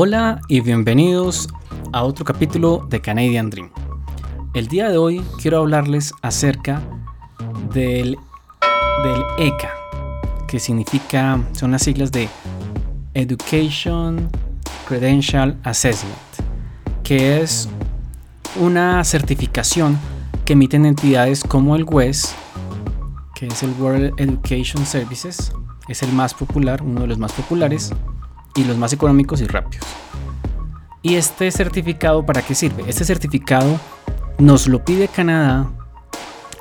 [0.00, 1.48] Hola y bienvenidos
[1.92, 3.68] a otro capítulo de Canadian Dream.
[4.54, 6.80] El día de hoy quiero hablarles acerca
[7.74, 8.16] del,
[9.38, 9.72] ECA,
[10.46, 12.28] que significa, son las siglas de
[13.14, 14.30] Education
[14.86, 16.14] Credential Assessment,
[17.02, 17.68] que es
[18.54, 19.98] una certificación
[20.44, 22.36] que emiten entidades como el WES,
[23.34, 25.50] que es el World Education Services,
[25.88, 27.92] es el más popular, uno de los más populares
[28.54, 29.86] y los más económicos y rápidos.
[31.02, 32.84] ¿Y este certificado para qué sirve?
[32.86, 33.78] Este certificado
[34.38, 35.70] nos lo pide Canadá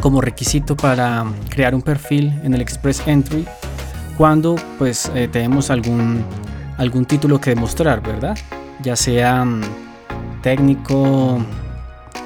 [0.01, 3.45] como requisito para crear un perfil en el Express Entry
[4.17, 6.23] cuando pues eh, tenemos algún,
[6.77, 8.37] algún título que demostrar, ¿verdad?
[8.81, 9.61] Ya sea mm,
[10.41, 11.39] técnico,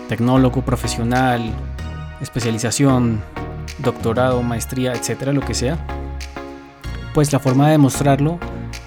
[0.07, 1.51] tecnólogo, profesional,
[2.21, 3.21] especialización,
[3.79, 5.77] doctorado, maestría, etcétera, lo que sea.
[7.13, 8.39] Pues la forma de demostrarlo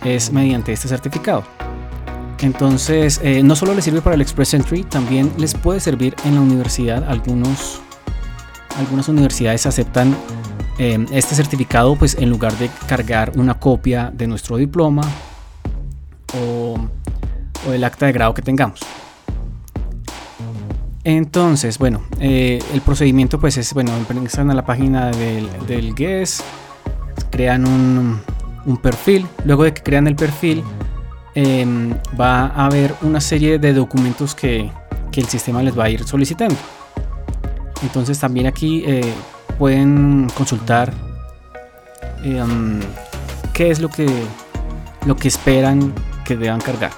[0.05, 1.45] es mediante este certificado.
[2.41, 6.35] Entonces, eh, no solo le sirve para el Express Entry, también les puede servir en
[6.35, 7.05] la universidad.
[7.09, 7.81] Algunos,
[8.77, 10.15] algunas universidades aceptan
[10.79, 15.03] eh, este certificado pues en lugar de cargar una copia de nuestro diploma
[16.37, 16.77] o,
[17.73, 18.81] el acta de grado que tengamos.
[21.05, 26.43] Entonces, bueno, eh, el procedimiento pues es, bueno, entran a la página del, del GES,
[27.31, 28.21] crean un,
[28.67, 30.63] un, perfil, luego de que crean el perfil
[31.35, 31.67] eh,
[32.19, 34.71] va a haber una serie de documentos que,
[35.11, 36.57] que, el sistema les va a ir solicitando.
[37.83, 39.13] Entonces también aquí eh,
[39.59, 40.93] pueden consultar
[42.23, 42.81] em,
[43.53, 44.09] qué es lo que,
[45.07, 45.93] lo que esperan
[46.25, 46.93] que deban cargar.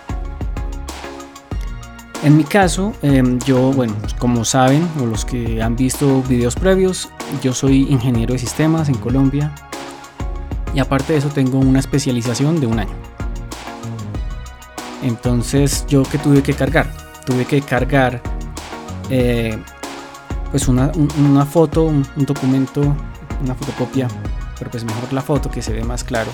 [2.22, 7.10] En mi caso, em, yo, bueno, como saben, o los que han visto videos previos,
[7.42, 9.52] yo soy ingeniero de sistemas en Colombia
[10.76, 12.92] y aparte de eso tengo una especialización de un año.
[15.02, 16.86] Entonces, ¿yo qué tuve que cargar?
[17.24, 18.20] Tuve que cargar
[19.08, 19.58] eh,
[20.50, 22.82] pues una, una foto, un, documento,
[23.42, 24.06] una fotocopia,
[24.58, 26.30] pero pues mejor la foto que se ve más claro,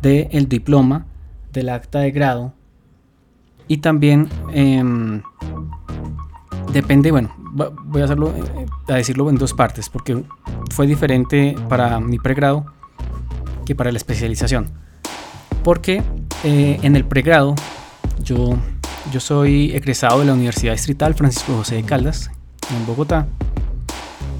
[0.00, 1.04] del el diploma,
[1.52, 2.54] del acta de grado
[3.68, 4.82] y también eh,
[6.72, 7.34] depende, bueno,
[7.84, 10.24] voy a hacerlo, eh, a decirlo en dos partes, porque
[10.70, 12.64] fue diferente para mi pregrado
[13.64, 14.70] que para la especialización.
[15.62, 16.02] Porque
[16.44, 17.54] eh, en el pregrado
[18.22, 18.56] yo,
[19.12, 22.30] yo soy egresado de la Universidad Distrital Francisco José de Caldas,
[22.70, 23.26] en Bogotá.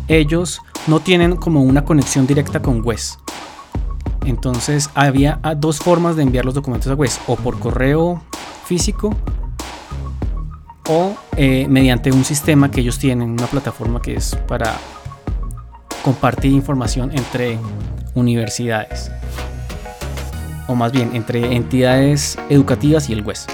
[0.09, 3.19] Ellos no tienen como una conexión directa con WES.
[4.25, 8.23] Entonces había dos formas de enviar los documentos a WES, o por correo
[8.65, 9.15] físico
[10.89, 14.77] o eh, mediante un sistema que ellos tienen, una plataforma que es para
[16.03, 17.59] compartir información entre
[18.15, 19.11] universidades
[20.69, 23.47] o más bien entre entidades educativas y el WES.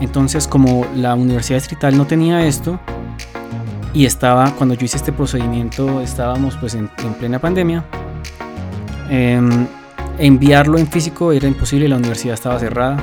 [0.00, 2.78] Entonces, como la Universidad Distrital no tenía esto
[3.92, 7.84] y estaba, cuando yo hice este procedimiento, estábamos pues en, en plena pandemia,
[9.10, 9.40] eh,
[10.18, 12.96] enviarlo en físico era imposible, la universidad estaba cerrada,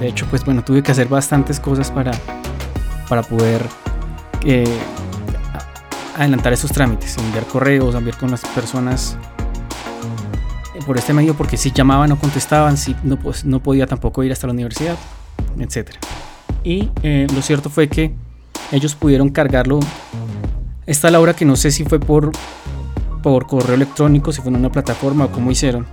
[0.00, 2.12] de hecho, pues bueno, tuve que hacer bastantes cosas para,
[3.08, 3.62] para poder
[4.44, 4.64] eh,
[6.14, 9.16] adelantar esos trámites, enviar correos, enviar con las personas
[10.86, 14.32] por este medio, porque si llamaban no contestaban, si no, pues, no podía tampoco ir
[14.32, 14.96] hasta la universidad,
[15.58, 15.90] etc.
[16.62, 18.14] Y eh, lo cierto fue que
[18.70, 19.80] ellos pudieron cargarlo.
[20.86, 22.32] Esta Laura que no sé si fue por,
[23.22, 25.86] por correo electrónico, si fue en una plataforma o cómo hicieron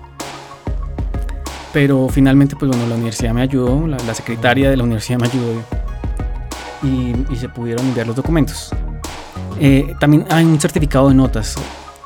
[1.74, 5.28] pero finalmente, pues bueno, la universidad me ayudó, la, la secretaria de la universidad me
[5.28, 5.64] ayudó
[6.84, 8.72] y, y se pudieron enviar los documentos.
[9.60, 11.56] Eh, también hay un certificado de notas,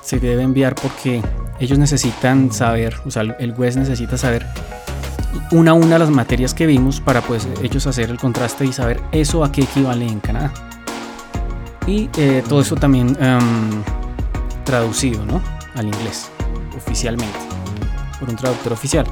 [0.02, 1.22] se debe enviar porque
[1.60, 4.46] ellos necesitan saber, o sea, el WES necesita saber
[5.52, 9.02] una a una las materias que vimos para pues ellos hacer el contraste y saber
[9.12, 10.52] eso a qué equivale en Canadá.
[11.88, 13.84] Y eh, todo eso también um,
[14.64, 15.42] traducido, ¿no?
[15.76, 16.30] Al inglés,
[16.76, 17.38] oficialmente,
[18.20, 19.06] por un traductor oficial.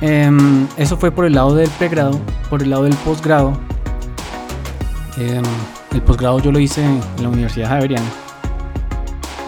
[0.00, 0.30] Eh,
[0.76, 3.58] eso fue por el lado del pregrado, por el lado del posgrado.
[5.18, 5.42] Eh,
[5.92, 8.06] el posgrado yo lo hice en la Universidad Javeriana.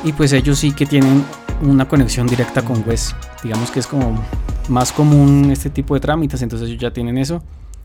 [0.05, 1.25] Y pues ellos sí que tienen
[1.63, 3.15] una conexión directa con WES.
[3.43, 4.23] Digamos que es como
[4.69, 7.43] más común este tipo de trámites, entonces ellos ya tienen eso.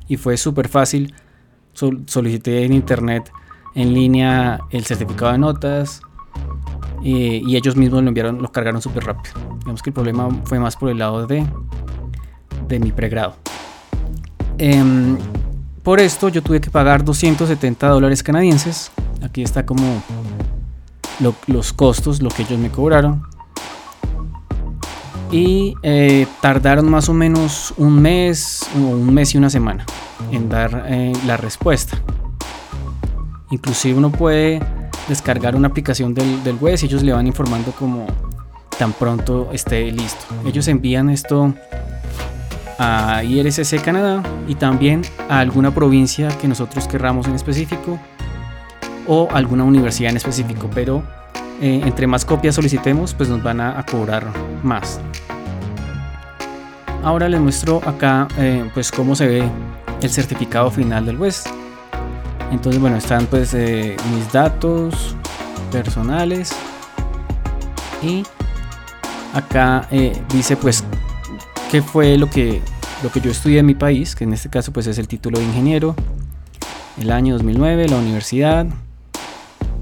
[0.08, 1.14] Y fue súper fácil.
[1.74, 3.32] Sol solicité en internet,
[3.74, 6.02] en línea, el certificado de notas.
[7.04, 9.36] Eh, y ellos mismos lo enviaron, lo cargaron súper rápido.
[9.60, 11.46] Digamos que el problema fue más por el lado de
[12.68, 13.36] de mi pregrado.
[14.58, 14.84] Eh,
[15.84, 18.92] por esto yo tuve que pagar 270 dólares canadienses.
[19.22, 20.02] Aquí está como
[21.20, 23.24] lo, los costos, lo que ellos me cobraron.
[25.34, 29.84] y eh, tardaron más o menos un mes o un mes y una semana
[30.32, 31.98] en dar eh, la respuesta.
[33.50, 34.62] Inclusive uno puede
[35.10, 38.06] descargar una aplicación del, del web y ellos le van informando como
[38.78, 40.24] tan pronto esté listo.
[40.46, 41.54] Ellos envían esto
[42.80, 48.00] a IRCC Canadá y también a alguna provincia que nosotros querramos en específico
[49.08, 51.04] o alguna universidad en específico, pero
[51.62, 54.26] eh, entre más copias solicitemos, pues nos van a, cobrar
[54.64, 55.00] más.
[57.04, 59.44] Ahora les muestro acá eh, pues cómo se ve
[60.02, 61.44] el certificado final del WES.
[62.52, 65.16] Entonces bueno, están pues eh, mis datos
[65.72, 66.54] personales
[68.02, 68.24] y
[69.34, 69.88] acá
[70.30, 70.84] dice pues
[71.74, 72.62] qué fue lo que,
[73.02, 75.40] lo que yo estudié en mi país, que en este caso pues es el título
[75.40, 75.96] de ingeniero,
[77.02, 78.68] el año 2009, la universidad,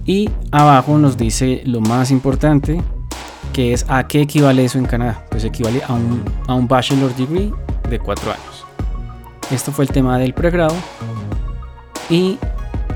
[0.05, 2.81] y abajo nos dice lo más importante,
[3.51, 5.25] que es a qué equivale eso en Canadá.
[5.29, 7.51] Pues equivale a un, a un bachelor degree
[7.89, 8.65] de 4 años.
[9.51, 10.75] Esto fue el tema del pregrado.
[12.09, 12.37] Y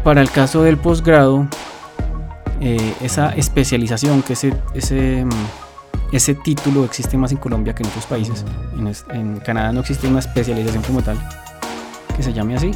[0.05, 1.45] para el caso del posgrado,
[2.61, 5.25] eh, esa especialización, que ese, ese,
[6.11, 8.45] ese título existe más en Colombia que en otros países.
[8.77, 11.17] En, en Canadá no existe una especialización como tal,
[12.15, 12.71] que se llame así.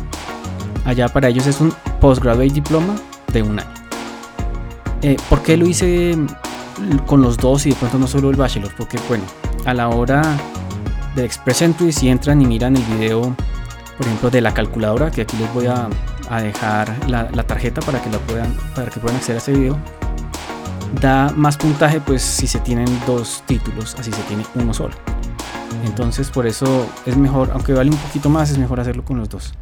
[0.85, 2.95] Allá para ellos es un postgraduate diploma
[3.31, 3.79] de un año.
[5.01, 6.17] Eh, ¿Por qué lo hice
[7.05, 8.71] con los dos y de pronto no solo el bachelor?
[8.77, 9.23] Porque bueno,
[9.65, 10.21] a la hora
[11.15, 13.35] del Express Entry si entran y miran el video,
[13.97, 15.87] por ejemplo, de la calculadora, que aquí les voy a,
[16.41, 19.79] dejar la, tarjeta para que la puedan, para que puedan acceder a ese video,
[21.01, 24.95] da más puntaje pues si se tienen dos títulos, así se tiene uno solo.
[25.85, 29.29] Entonces por eso es mejor, aunque vale un poquito más, es mejor hacerlo con los
[29.29, 29.53] dos.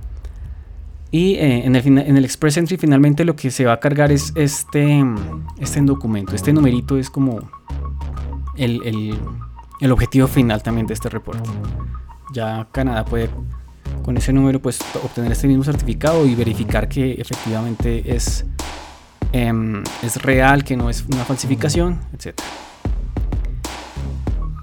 [1.10, 4.12] Y eh, en, el, en, el, Express Entry finalmente lo que se va a cargar
[4.12, 5.04] es este,
[5.60, 6.36] este documento.
[6.36, 7.40] Este numerito es como
[8.58, 9.18] el, el,
[9.80, 11.50] el, objetivo final también de este reporte.
[12.34, 13.30] Ya Canadá puede
[14.04, 18.46] con ese número pues obtener este mismo certificado y verificar que efectivamente es,
[19.32, 22.40] em, es real, que no es una falsificación, etc.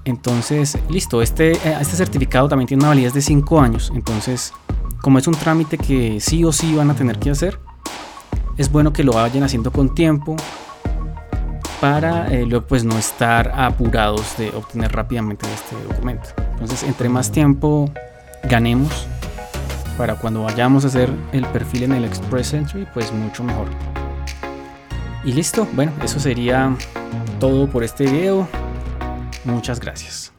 [0.04, 3.90] Entonces, listo, este, eh, este certificado también tiene una validez de 5 años.
[3.94, 4.52] Entonces,
[5.00, 7.58] como es un trámite que sí o sí van a tener que hacer,
[8.56, 10.36] es bueno que lo vayan haciendo con tiempo
[11.80, 16.30] para eh, luego pues no estar apurados de obtener rápidamente este documento.
[16.52, 17.90] Entonces, entre más tiempo
[18.44, 19.06] ganemos
[19.96, 23.68] para cuando vayamos a hacer el perfil en el Express Entry, pues mucho mejor.
[25.24, 26.76] Y listo, bueno, eso sería
[27.40, 28.46] todo por este video.
[29.44, 30.32] Muchas gracias.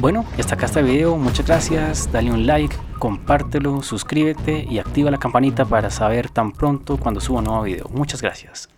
[0.00, 5.18] Bueno, hasta acá este video, muchas gracias, dale un like, compártelo, suscríbete y activa la
[5.18, 7.88] campanita para saber tan pronto cuando suba un nuevo video.
[7.88, 8.68] Muchas gracias.